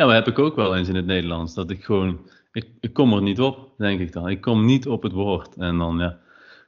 [0.00, 1.54] Ja, maar heb ik ook wel eens in het Nederlands.
[1.54, 2.18] Dat ik gewoon,
[2.52, 4.28] ik, ik kom er niet op, denk ik dan.
[4.28, 5.56] Ik kom niet op het woord.
[5.56, 6.18] En dan, ja.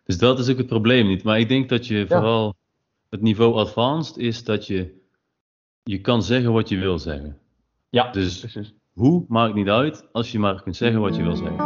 [0.04, 1.22] Dus dat is ook het probleem niet.
[1.22, 2.54] Maar ik denk dat je vooral
[3.08, 5.00] het niveau advanced is dat je,
[5.82, 7.38] je kan zeggen wat je wil zeggen.
[7.90, 8.74] Ja, dus precies.
[8.92, 11.58] hoe maakt niet uit als je maar kunt zeggen wat je wil zeggen.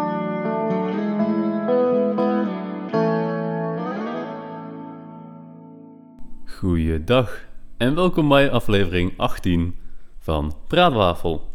[6.47, 7.45] Goeiedag
[7.77, 9.79] en welkom bij aflevering 18
[10.19, 11.55] van Praatwafel.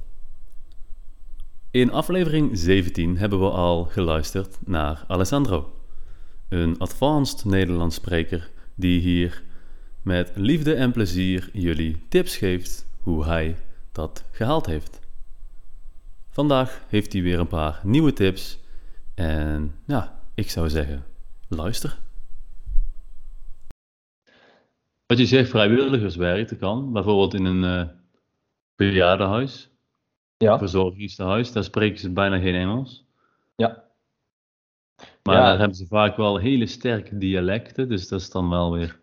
[1.72, 5.74] In aflevering 17 hebben we al geluisterd naar Alessandro,
[6.50, 9.44] een advanced Nederlands spreker die hier
[10.02, 13.58] met liefde en plezier jullie tips geeft hoe hij
[13.92, 15.00] dat gehaald heeft.
[16.30, 18.60] Vandaag heeft hij weer een paar nieuwe tips
[19.16, 21.06] en ja, ik zou zeggen,
[21.48, 21.98] luister.
[25.06, 26.94] Wat je zegt, vrijwilligerswerk, dat kan.
[26.94, 27.94] Bijvoorbeeld in een uh,
[30.42, 30.58] ja.
[30.58, 33.06] verzorgingstehuis, daar spreken ze bijna geen Engels.
[33.56, 33.84] Ja.
[35.24, 39.00] Maar daar hebben ze vaak wel hele sterke dialecten, dus dat is dan wel weer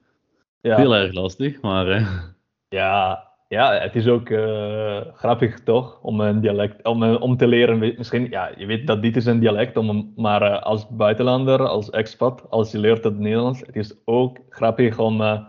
[0.60, 0.76] ja.
[0.76, 1.60] heel erg lastig.
[1.60, 2.22] Maar, uh...
[2.68, 7.78] ja, ja, het is ook uh, grappig toch, om een dialect, om, om te leren,
[7.78, 11.90] misschien, ja, je weet dat dit is een dialect, om, maar uh, als buitenlander, als
[11.90, 15.46] expat, als je leert het Nederlands, het is ook grappig om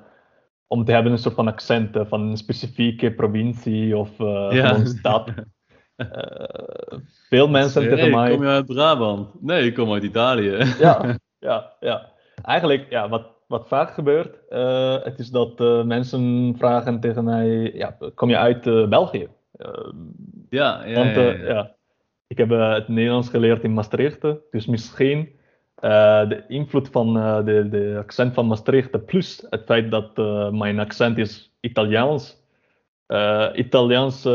[0.69, 4.85] om te hebben een soort van accent van een specifieke provincie of uh, ja.
[4.85, 5.29] stad.
[5.99, 8.31] Uh, veel mensen hey, tegen mij.
[8.31, 9.41] Kom je uit Brabant?
[9.41, 10.57] Nee, ik kom uit Italië.
[10.79, 12.11] ja, ja, ja.
[12.43, 17.97] Eigenlijk, ja, wat, wat vaak gebeurt, uh, het is dat mensen vragen tegen mij: ja,
[18.15, 19.27] kom je uit België?
[20.49, 21.75] ja, ja, want, ja, ja, ja.
[22.27, 25.37] Ik heb het Nederlands geleerd in Maastricht, dus misschien
[25.75, 27.13] de invloed van
[27.45, 30.17] de, de, accent van Maastricht, plus het feit dat
[30.53, 32.38] mijn accent is Italiaans.
[33.53, 34.25] Italiaans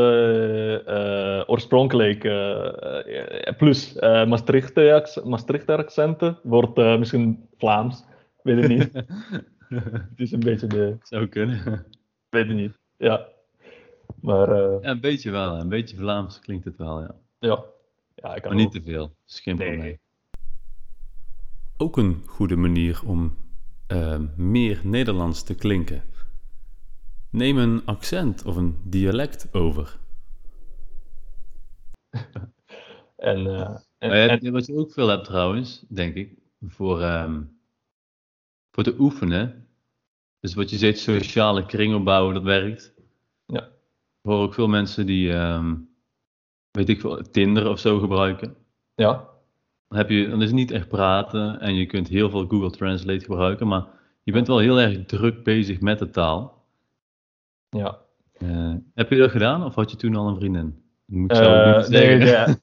[1.47, 2.21] oorspronkelijk,
[3.57, 8.03] plus Maastrichter, Maastrichter accenten, wordt misschien Vlaams,
[8.43, 8.91] weet ik niet.
[10.09, 10.97] het is een beetje de...
[11.01, 11.85] Zou kunnen.
[12.29, 13.27] Weet ik niet, ja.
[14.21, 17.15] Maar, ja, een beetje wel, een beetje Vlaams klinkt het wel, ja.
[17.39, 17.63] Ja.
[18.15, 19.69] ja ik kan maar niet te veel, is geen nee.
[19.69, 19.97] probleem
[21.77, 23.35] ook een goede manier om
[23.87, 26.03] uh, meer Nederlands te klinken.
[27.35, 29.97] Neem een accent of een dialect over.
[33.15, 36.37] en, uh, en, en, wat je ook veel hebt trouwens, denk ik,
[36.67, 37.59] voor, um,
[38.71, 39.67] voor te oefenen.
[40.39, 42.93] Dus wat je zegt, sociale kring opbouwen, dat werkt.
[43.45, 43.63] Ja.
[44.21, 45.89] Ik hoor ook veel mensen die, um,
[46.71, 48.55] weet ik veel, Tinder of zo gebruiken.
[48.95, 49.33] Ja
[49.87, 52.69] dan, heb je, dan is het niet echt praten en je kunt heel veel Google
[52.69, 53.87] Translate gebruiken, maar
[54.23, 56.54] je bent wel heel erg druk bezig met de taal.
[57.75, 57.97] Ja.
[58.37, 60.83] Uh, heb je dat gedaan of had je toen al een vriendin?
[61.05, 62.45] Moet ik zo uh, niet nee, nee,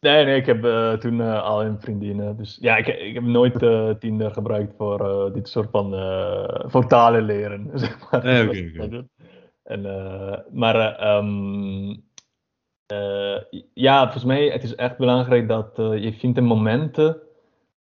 [0.00, 2.36] nee, nee, ik heb uh, toen al een vriendin.
[2.36, 3.58] Dus ja, ik, ik heb nooit
[4.00, 5.90] Tinder gebruikt voor dit soort van
[6.70, 7.70] voor talen leren.
[7.74, 8.24] Zeg maar.
[8.24, 9.08] Nee, okay, okay.
[9.62, 9.82] En,
[10.52, 12.04] maar um,
[12.92, 13.38] uh,
[13.74, 17.20] ja, volgens mij het is echt belangrijk dat je vindt momenten.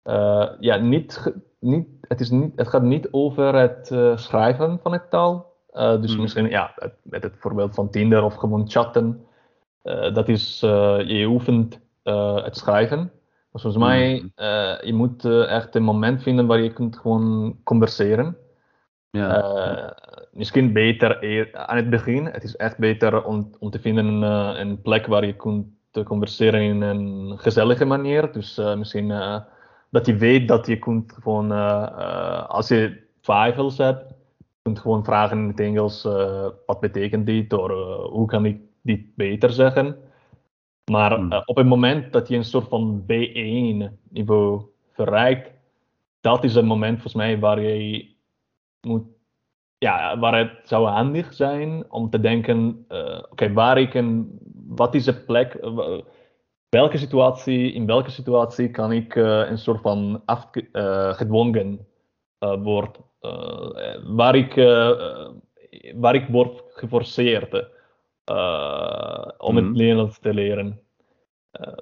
[0.03, 5.09] Uh, ja, niet, niet, het, is niet, het gaat niet over het schrijven van het
[5.09, 5.54] taal.
[5.75, 6.22] Dus mm.
[6.22, 9.25] misschien ja, met het voorbeeld van Tinder of gewoon chatten.
[10.13, 10.59] dat is,
[11.06, 11.80] je oefent
[12.44, 13.12] het schrijven.
[13.52, 13.81] Volgens mm.
[13.81, 14.31] mij,
[14.84, 18.38] je moet echt een moment vinden waar je kunt gewoon converseren.
[19.12, 19.96] Ja
[20.36, 21.19] misschien beter
[21.53, 22.25] aan het begin.
[22.25, 24.22] Het is echt beter om, om te vinden een,
[24.59, 25.68] een plek waar je kunt
[26.03, 28.31] converseren in een gezellige manier.
[28.31, 29.07] Dus misschien
[29.90, 31.52] dat je weet dat je kunt gewoon,
[32.47, 34.14] als je twijfels hebt,
[34.65, 36.03] kunt gewoon vragen in het Engels,
[36.65, 37.53] wat betekent dit?
[37.53, 37.71] Of
[38.09, 39.97] hoe kan ik dit beter zeggen?
[40.91, 41.41] Maar hmm.
[41.45, 44.61] op het moment dat je een soort van B1 niveau
[44.91, 45.51] verrijkt,
[46.19, 48.15] dat is het moment volgens mij waar je
[48.81, 49.03] moet
[49.77, 52.85] ja, waar het zou handig zijn om te denken,
[53.29, 55.57] oké, waar ik een, wat is de plek,
[56.69, 61.88] welke situatie, in welke situatie kan ik een soort van afgedwongen
[62.39, 62.95] worden,
[64.04, 64.56] waar, ik,
[65.95, 67.54] waar ik word geforceerd
[69.38, 69.72] om het mhm.
[69.72, 70.80] Nederlands te leren.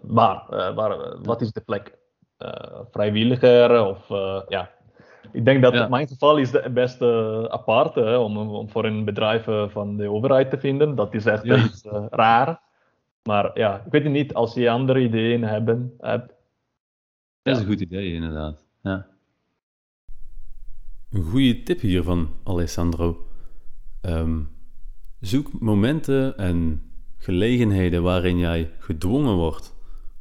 [0.02, 2.02] waar, waar, wat is de plek?
[2.92, 4.08] vrijwilliger of
[4.48, 4.72] ja,
[5.32, 9.06] ik denk dat in mijn geval is het beste apart hè, om, om voor een
[9.06, 10.96] bedrijf eh, van de overheid te vinden.
[10.96, 12.62] Dat is echt iets uh, raar.
[13.24, 16.34] Maar ja, ik weet niet, als je andere ideeën hebben, hebt.
[17.42, 18.66] Dat is een goed idee, inderdaad.
[18.82, 19.08] Ja.
[21.14, 23.28] Een goede tip hier van Alessandro.
[24.02, 24.50] Um,
[25.20, 26.82] zoek momenten en
[27.18, 29.76] gelegenheden waarin jij gedwongen wordt,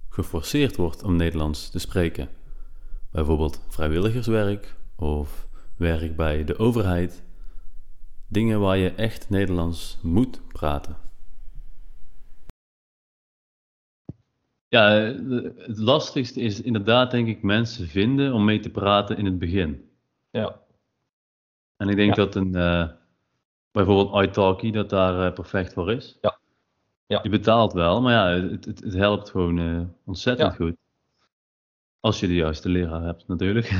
[0.09, 2.29] geforceerd wordt om Nederlands te spreken.
[3.11, 7.23] Bijvoorbeeld vrijwilligerswerk of werk bij de overheid.
[8.29, 10.97] Dingen waar je echt Nederlands moet praten.
[14.69, 14.91] Ja,
[15.57, 19.91] het lastigste is inderdaad, denk ik, mensen vinden om mee te praten in het begin.
[20.31, 20.61] Ja.
[21.83, 22.89] En ik denk dat een, uh,
[23.73, 26.19] bijvoorbeeld iTalki, dat daar uh, perfect voor is.
[26.21, 26.39] Ja.
[27.07, 27.21] ja.
[27.23, 30.77] Je betaalt wel, maar ja, het, het, het helpt gewoon uh, ontzettend goed.
[32.01, 33.71] Als je de juiste leraar hebt, natuurlijk.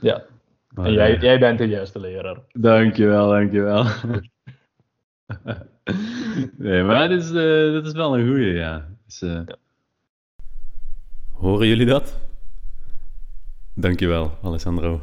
[0.00, 0.22] Ja.
[0.74, 2.38] Maar, en jij, jij bent de juiste leraar.
[2.52, 3.84] Dankjewel, dankjewel.
[6.56, 7.30] nee, maar dit is,
[7.72, 8.88] dit is wel een goeie, ja.
[9.04, 9.44] Dus, ja.
[11.32, 12.18] Horen jullie dat?
[13.74, 15.00] Dankjewel, Alessandro.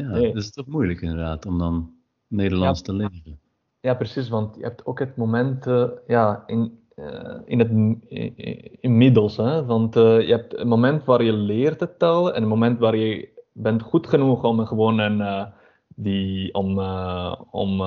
[0.00, 0.32] Ja, nee.
[0.32, 1.90] dat is toch moeilijk inderdaad, om dan
[2.26, 2.84] Nederlands ja.
[2.84, 3.38] te leren.
[3.80, 7.70] Ja, precies, want je hebt ook het moment uh, ja, in, uh, in het
[8.80, 9.36] inmiddels.
[9.36, 9.64] Hè?
[9.64, 12.96] Want uh, je hebt een moment waar je leert de taal en een moment waar
[12.96, 15.48] je bent goed genoeg om gewoon een,
[15.94, 16.78] die, om,
[17.50, 17.82] om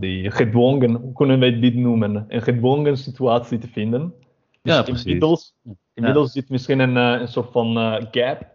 [0.00, 4.14] die gedwongen, hoe kunnen wij dit noemen, een gedwongen situatie te vinden.
[4.62, 5.04] Dus ja, precies.
[5.04, 5.54] Inmiddels,
[5.94, 7.76] inmiddels zit misschien een, een soort van
[8.10, 8.46] gap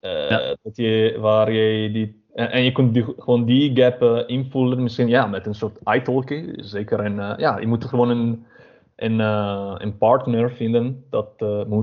[0.00, 0.56] ja.
[0.62, 4.82] dat je, waar je die, en, en je kunt die, gewoon die gap uh, invullen,
[4.82, 6.52] misschien ja, met een soort italki.
[6.56, 8.46] Zeker een, uh, ja, je moet gewoon een,
[8.96, 9.18] een,
[9.82, 11.28] een partner vinden, dat,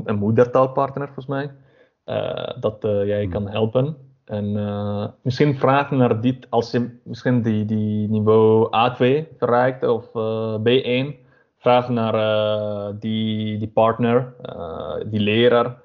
[0.03, 1.51] een moedertaalpartner volgens mij,
[2.59, 3.31] dat jij hmm.
[3.31, 3.97] kan helpen.
[4.25, 4.51] En
[5.21, 10.07] misschien vragen naar dit, als je misschien die, die niveau A2 bereikt of
[10.59, 12.13] B1, vraag naar
[12.99, 14.33] die, die partner,
[15.05, 15.81] die leraar,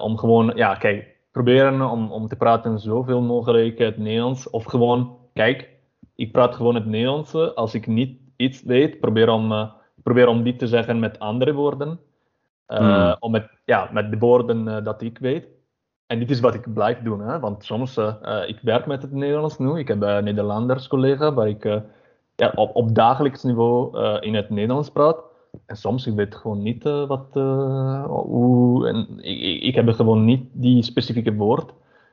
[0.00, 4.50] om gewoon, ja, kijk, proberen om, om te praten zoveel mogelijk het Nederlands.
[4.50, 5.68] Of gewoon, kijk,
[6.14, 7.34] ik praat gewoon het Nederlands.
[7.54, 9.70] Als ik niet iets weet, probeer om, uh,
[10.02, 12.00] probeer om dit te zeggen met andere woorden.
[12.68, 13.16] Uh, hmm.
[13.18, 15.46] om met, ja, met de woorden uh, dat ik weet.
[16.06, 17.20] En dit is wat ik blijf doen.
[17.20, 17.40] Hè?
[17.40, 17.98] Want soms,
[18.46, 19.78] ik werk met het Nederlands nu.
[19.78, 21.64] Ik heb een Nederlanders collega waar ik
[22.36, 25.22] ja, op, op dagelijks niveau in het Nederlands praat.
[25.66, 30.24] En soms, ik weet gewoon niet uh, wat, uh, hoe, en ik, ik heb gewoon
[30.24, 31.72] niet die specifieke woord.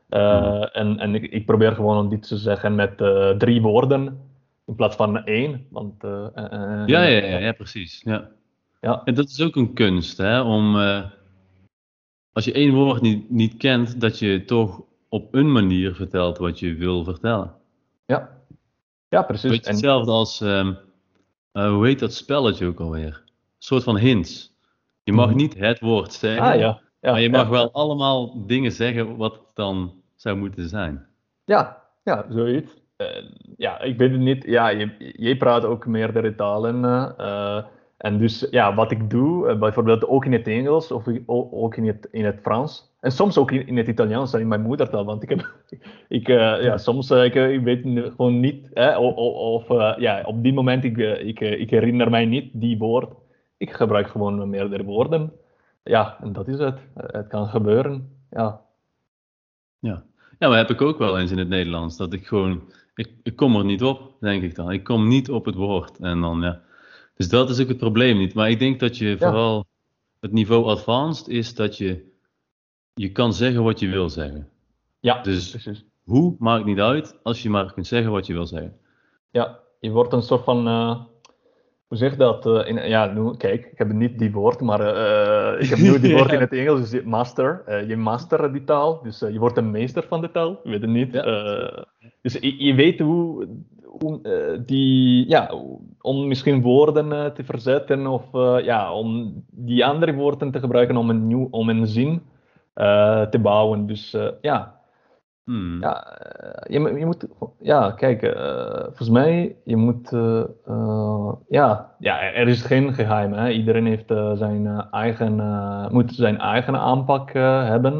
[0.09, 2.97] Uh, en en ik, ik, probeer gewoon om dit te zeggen met
[3.38, 4.19] drie woorden
[4.65, 5.65] in plaats van één.
[5.69, 8.01] Want, ja, ja, ja, ja, precies.
[8.03, 8.29] Ja.
[8.81, 9.01] Ja.
[9.03, 10.75] En dat is ook een kunst, hè, om
[12.33, 16.59] als je één woord niet, niet kent, dat je toch op een manier vertelt wat
[16.59, 17.53] je wil vertellen.
[18.05, 18.29] Ja,
[19.09, 19.49] ja precies.
[19.49, 20.77] Beetje hetzelfde als, um,
[21.51, 23.23] hoe heet dat spelletje ook alweer?
[23.71, 24.51] Soort van hints.
[25.03, 25.35] Je mag mhm.
[25.35, 26.81] niet het woord zeggen, ah, ja.
[27.01, 31.06] Ja, maar je mag wel allemaal dingen zeggen wat het dan zou moeten zijn.
[31.45, 32.73] Ja, ja zoiets.
[32.97, 33.07] Uh,
[33.57, 34.44] ja, ik weet het niet.
[34.45, 36.83] Ja, je, je praat ook meerdere talen.
[37.19, 37.63] Uh,
[37.97, 42.07] en dus ja, wat ik doe, bijvoorbeeld ook in het Engels of ook in het,
[42.12, 42.91] in het Frans.
[43.00, 45.06] En soms ook in, in het Italiaans, in mijn moedertaal.
[45.06, 45.53] Want ik heb,
[46.19, 47.81] ik, uh, ja, soms ik, ik weet
[48.15, 52.50] gewoon niet, hè, of, of ja, op die moment, ik, ik, ik herinner mij niet
[52.53, 53.09] die woord
[53.61, 55.31] ik gebruik gewoon meerdere woorden.
[55.83, 56.79] Ja, en dat is het.
[56.95, 58.17] Het kan gebeuren.
[58.31, 58.61] Ja.
[59.79, 60.03] Ja.
[60.39, 61.97] ja, maar heb ik ook wel eens in het Nederlands.
[61.97, 64.71] Dat ik gewoon, ik, ik kom er niet op, denk ik dan.
[64.71, 65.99] Ik kom niet op het woord.
[65.99, 66.61] En dan, ja.
[67.15, 68.33] Dus dat is ook het probleem niet.
[68.33, 69.65] Maar ik denk dat je vooral
[70.19, 72.11] het niveau advanced is dat je,
[72.94, 74.49] je kan zeggen wat je wil zeggen.
[74.99, 75.85] Ja, dus precies.
[76.03, 78.77] hoe maakt niet uit als je maar kunt zeggen wat je wil zeggen.
[79.31, 81.01] Ja, je wordt een soort van uh,
[81.92, 82.45] hoe zeg dat?
[82.45, 86.00] Uh, in, ja, nu, kijk, ik heb niet die woord, maar uh, ik heb nu
[86.00, 87.64] die woord in het Engels, dus master.
[87.68, 90.90] Uh, je master die taal, dus je wordt een meester van de taal, weet het
[90.90, 91.14] niet.
[91.14, 91.24] Ja.
[92.21, 93.48] dus je, je, weet hoe,
[93.83, 94.21] hoe
[94.66, 95.54] die, ja,
[96.02, 98.24] om misschien woorden te verzetten of
[98.64, 102.21] ja, om die andere woorden te gebruiken om een, nieuw, om een zin
[103.30, 103.86] te bouwen.
[103.86, 104.81] Dus ja,
[105.51, 105.81] Hmm.
[105.81, 107.27] Ja, eh, je, je, moet,
[107.59, 113.33] ja, kijk, uh, volgens mij, je moet, uh, ja, ja, er is geen geheim.
[113.33, 113.49] Hè?
[113.49, 115.35] Iedereen heeft zijn eigen,
[115.91, 117.93] moet zijn eigen aanpak hebben.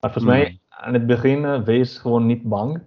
[0.00, 0.58] Maar volgens mij, hmm.
[0.68, 2.82] aan het begin, wees gewoon niet bang.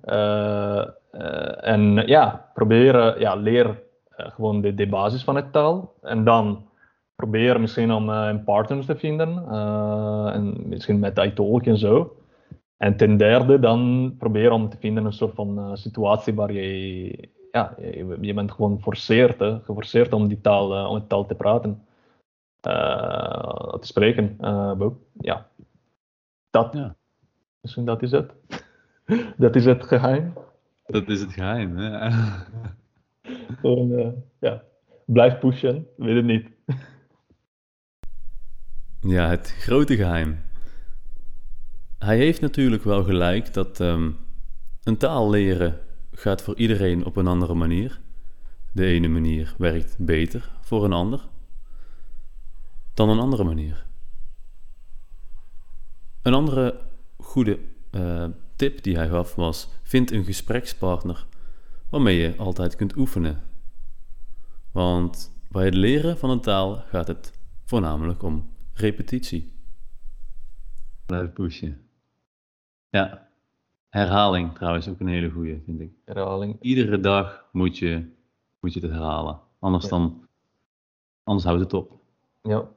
[1.61, 5.93] en ja, proberen, ja, leer gewoon de, de basis van het taal.
[6.01, 6.65] En dan
[7.15, 9.47] probeer misschien om een partner te vinden.
[10.33, 12.16] en misschien met iTalk en zo.
[12.77, 17.29] En ten derde dan proberen om te vinden een soort van uh, situatie waar je,
[17.51, 21.25] ja, je, je bent gewoon geforceerd, hè, geforceerd om die taal, uh, om die taal
[21.25, 21.85] te praten,
[22.67, 24.35] uh, te spreken.
[25.19, 25.47] ja,
[26.49, 26.95] dat, ja.
[27.61, 28.33] misschien dat is het.
[29.37, 30.33] dat is het geheim.
[30.85, 32.09] Dat is het geheim, hè?
[33.61, 34.63] Gewoon, ja.
[35.05, 36.47] blijf pushen, weet het niet.
[39.01, 40.46] Ja, het grote geheim.
[41.97, 44.11] Hij heeft natuurlijk wel gelijk dat ehm,
[44.83, 45.79] een taal leren
[46.11, 47.99] gaat voor iedereen op een andere manier.
[48.71, 51.21] De ene manier werkt beter voor een ander
[52.97, 53.85] dan een andere manier.
[56.21, 56.79] Een andere
[57.17, 57.59] goede
[57.91, 58.25] uh,
[58.55, 61.25] tip die hij gaf was: vind een gesprekspartner
[61.89, 63.43] waarmee je altijd kunt oefenen.
[64.71, 67.31] Want bij het leren van een taal gaat het
[67.65, 69.53] voornamelijk om repetitie.
[71.05, 71.86] Blijf pushen.
[72.89, 73.27] Ja,
[73.89, 75.91] herhaling trouwens ook een hele goede, vind ik.
[76.05, 76.57] Herhaling.
[76.61, 78.05] Iedere dag moet je,
[78.59, 79.39] moet je het herhalen.
[79.59, 80.27] Anders, dan,
[81.23, 81.91] anders houdt het op.
[82.41, 82.67] Ja,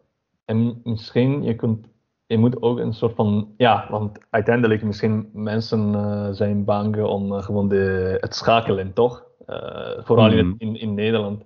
[0.45, 1.87] en misschien je kunt
[2.31, 7.33] je moet ook een soort van, ja, want uiteindelijk misschien mensen uh, zijn bang om
[7.33, 9.25] uh, gewoon de, het schakelen, toch?
[9.47, 10.55] Uh, vooral in, mhm.
[10.59, 11.43] in, in, Nederland.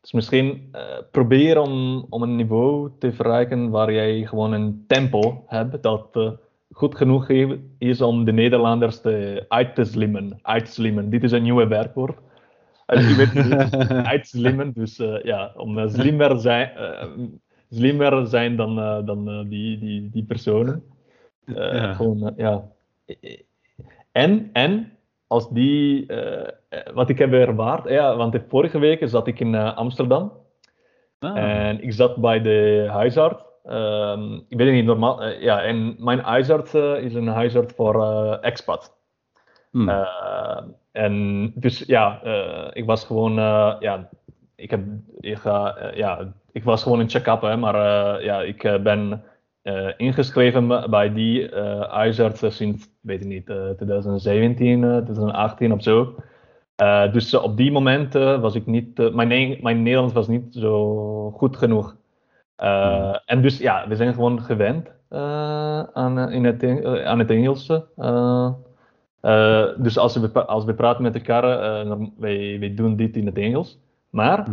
[0.00, 0.74] Dus misschien
[1.10, 6.38] proberen om, om een niveau te verrijken waar jij gewoon een tempo hebt dat
[6.78, 7.28] goed genoeg
[7.78, 10.38] is om de Nederlanders te, uit te slimmen.
[10.42, 12.18] Uitslimmen, dit is een nieuwe werkwoord.
[14.14, 16.70] Uitslimmen, dus ja, om slimmer zijn
[17.70, 20.82] slimmer zijn dan, dan die, die, die personen.
[21.44, 21.94] Ja.
[21.94, 22.64] Gewoon, ja.
[24.12, 24.92] En, en
[25.26, 26.06] als die,
[26.94, 30.32] wat ik heb ervaard, ja, want de vorige week zat ik in Amsterdam.
[31.18, 31.36] Ah.
[31.36, 33.47] En ik zat bij de huisarts.
[33.70, 35.24] Um, ik weet het niet, normaal.
[35.28, 38.04] ja, en mijn huisarts is een huisarts voor
[38.40, 38.96] expat.
[39.70, 40.06] Hmm.
[40.92, 42.22] en dus ja,
[42.72, 43.34] ik was gewoon,
[43.80, 44.08] ja,
[44.56, 44.80] ik heb,
[45.20, 45.42] ik
[45.94, 49.22] ja, ik was gewoon een check-up, maar uh, ja, ik uh, ben
[49.62, 51.54] uh, ingeschreven bij die
[51.88, 53.46] huisarts sinds, weet ik niet,
[53.76, 56.14] 2017, 2018 of zo.
[57.12, 61.96] dus op die moment was ik niet, mijn, mijn Nederlands was niet zo goed genoeg.
[62.58, 63.18] Hmm.
[63.26, 64.90] En dus ja, we zijn gewoon gewend
[65.92, 67.66] aan, in het, aan het Engels.
[69.76, 71.42] dus als we, als we praten met elkaar,
[72.18, 73.78] wij, wij doen dit in het Engels.
[74.10, 74.46] Maar.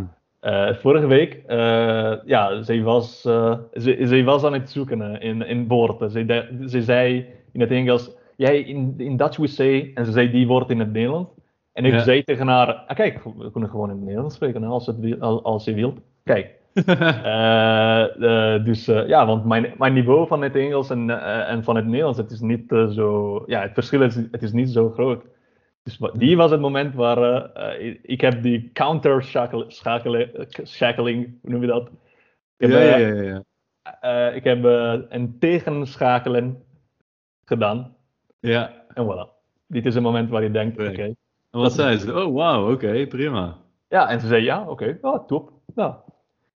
[0.45, 5.67] Uh, vorige week, uh, ja, zij was, uh, zij, was aan het zoeken in, in
[5.67, 6.11] woorden.
[6.11, 10.31] Zij, zij zei in het Engels, jij in, in Dutch we say, en ze zei
[10.31, 11.29] die woord in het Nederlands.
[11.73, 12.03] En ik ja.
[12.03, 15.43] zei tegen haar, ah, kijk, we kunnen gewoon in het Nederlands spreken als, het, als,
[15.43, 15.99] als je wilt.
[16.23, 16.49] Kijk.
[18.65, 21.09] dus ja, want mijn, mijn niveau van het Engels en,
[21.47, 24.69] en van het Nederlands, het is niet zo, ja, het verschil is, het is niet
[24.69, 25.23] zo groot.
[25.85, 29.23] Dus die was het moment waar uh, ik heb die counter
[30.57, 31.89] schakeling, hoe noem je dat?
[32.57, 33.43] Ik heb, ja, ja, ja, ja.
[34.29, 36.63] Uh, ik heb uh, een tegenschakelen
[37.45, 37.95] gedaan.
[38.39, 38.85] Ja.
[38.93, 39.29] En voilà.
[39.67, 40.89] Dit is het moment waar je denkt, oké.
[40.89, 41.15] Okay,
[41.51, 42.23] en wat zei ze?
[42.23, 43.57] Oh, wauw, oké, okay, prima.
[43.87, 45.51] Ja, en ze zei ja, oké, okay, oh, top.
[45.75, 46.03] Ja.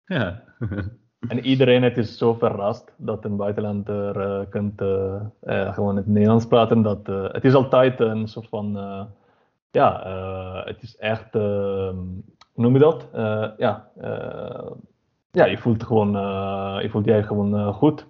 [0.09, 0.43] Ja.
[1.29, 4.83] en iedereen het is zo verrast dat een buitenlander uh, kunt
[5.75, 6.83] gewoon het Nederlands praten.
[6.83, 8.73] Dat, het is altijd een soort van
[9.71, 10.03] ja,
[10.65, 11.43] het is echt, uh,
[12.53, 13.09] hoe noem je dat?
[13.59, 13.89] Ja,
[15.31, 16.13] ja, je voelt gewoon,
[16.83, 18.07] je voelt jij gewoon goed.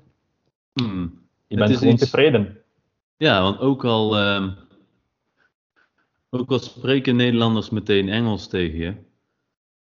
[0.72, 1.26] Hmm.
[1.46, 2.02] Je bent gewoon iets...
[2.02, 2.62] tevreden.
[3.16, 4.50] Ja, want ook al, ehm,
[6.30, 8.94] ook al spreken Nederlanders meteen Engels tegen je,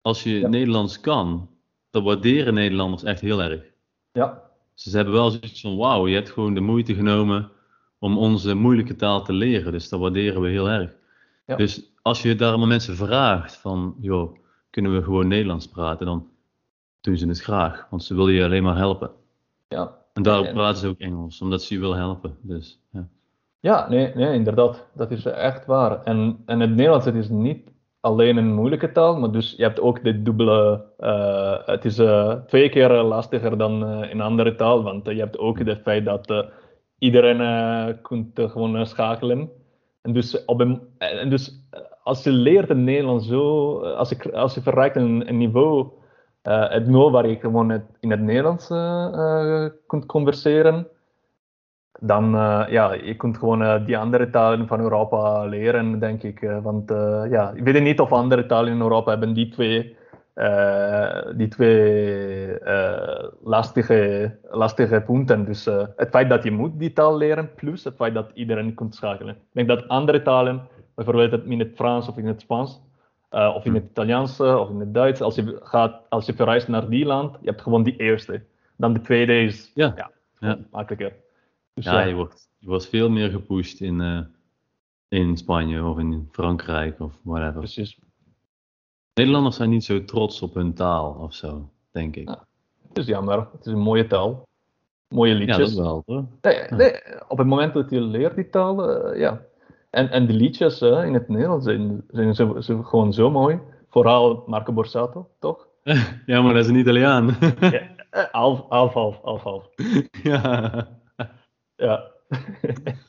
[0.01, 0.47] als je ja.
[0.47, 1.49] Nederlands kan,
[1.95, 3.61] dan waarderen Nederlanders echt heel erg.
[4.11, 4.43] Ja.
[4.73, 7.51] Ze hebben wel zoiets van, wauw, je hebt gewoon de moeite genomen
[7.99, 9.71] om onze moeilijke taal te leren.
[9.71, 10.95] Dus dat waarderen we heel erg.
[11.57, 14.37] Dus als je daar mensen vraagt van, joh,
[14.69, 16.27] kunnen we gewoon Nederlands praten, dan
[17.01, 19.11] doen ze het graag, want ze willen je alleen maar helpen.
[19.67, 19.97] Ja.
[20.13, 22.37] En daarom praten ze ook Engels, omdat ze je willen helpen.
[22.41, 23.07] Dus, ja.
[23.59, 24.85] Ja, nee, nee, inderdaad.
[24.93, 26.03] Dat is echt waar.
[26.03, 27.71] En, en het Nederlands het is niet
[28.05, 30.85] alleen een moeilijke taal, maar dus je hebt ook de dubbele.
[30.99, 35.37] Uh, het is uh, twee keer lastiger dan uh, in andere taal, want je hebt
[35.37, 36.45] ook het feit dat
[36.97, 39.49] iedereen kunt gewoon schakelen.
[40.01, 40.61] En dus, op
[40.97, 41.67] en dus
[42.03, 45.87] als je leert het Nederlands zo, als je, als je verrijkt een, niveau,
[46.41, 48.67] het niveau waar je gewoon in het Nederlands
[49.87, 50.87] kunt converseren,
[51.99, 56.39] dan uh, ja, je kunt gewoon die andere talen van Europa leren, denk ik.
[56.61, 56.89] want
[57.29, 59.95] ja, ik weet niet of andere talen in Europa hebben die twee
[60.35, 65.45] uh, die twee uh, lastige, lastige punten.
[65.45, 68.73] Dus uh, het feit dat je moet die taal leren, plus het feit dat iedereen
[68.73, 69.35] kunt schakelen.
[69.35, 72.81] Ik denk dat andere talen, bijvoorbeeld in het Frans of in het Spaans,
[73.29, 76.89] of in het Italiaans of in het Duits, als je, gaat, als je verrijst naar
[76.89, 78.41] die land, je hebt gewoon die eerste.
[78.77, 79.93] Dan de tweede is ja.
[79.95, 80.57] Ja, ja.
[80.71, 81.24] makkelijker.
[81.75, 84.27] Dus, ja, je wordt, je wordt veel meer gepusht in,
[85.07, 87.59] in Spanje of in Frankrijk of whatever.
[87.59, 87.99] Precies.
[89.13, 92.27] Nederlanders zijn niet zo trots op hun taal of zo, denk ik.
[92.29, 92.45] Ja.
[92.87, 93.37] Het is jammer.
[93.51, 94.47] Het is een mooie taal.
[95.07, 95.75] Mooie Ja, liedjes.
[95.75, 96.25] dat wel, hoor.
[96.41, 96.91] Nee, nee,
[97.27, 99.41] op het moment dat je leert die taal, eh, ja.
[99.89, 103.59] En, en de liedjes eh, in het Nederlands zijn, zijn zo- gewoon zo mooi.
[103.89, 105.67] Vooral Marco Borsato, toch?
[106.25, 107.37] Ja, maar dat is een Italiaan.
[107.59, 107.71] ja,
[108.09, 109.69] eh, half, half, half, half, half.
[110.23, 110.87] ja.
[111.75, 112.11] Ja.